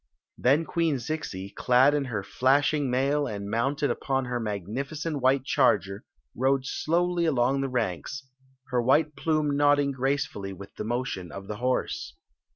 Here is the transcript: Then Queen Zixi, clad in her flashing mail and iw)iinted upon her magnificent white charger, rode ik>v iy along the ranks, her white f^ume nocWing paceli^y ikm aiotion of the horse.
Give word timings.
Then 0.35 0.65
Queen 0.65 0.95
Zixi, 0.95 1.53
clad 1.53 1.93
in 1.93 2.05
her 2.05 2.23
flashing 2.23 2.89
mail 2.89 3.27
and 3.27 3.47
iw)iinted 3.53 3.91
upon 3.91 4.25
her 4.25 4.39
magnificent 4.39 5.21
white 5.21 5.43
charger, 5.45 6.05
rode 6.35 6.63
ik>v 6.63 7.15
iy 7.21 7.27
along 7.27 7.61
the 7.61 7.69
ranks, 7.69 8.27
her 8.71 8.81
white 8.81 9.13
f^ume 9.15 9.51
nocWing 9.51 9.93
paceli^y 9.93 10.55
ikm 10.55 10.87
aiotion 10.87 11.29
of 11.29 11.45
the 11.45 11.57
horse. 11.57 12.15